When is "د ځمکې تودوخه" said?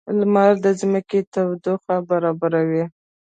0.63-1.95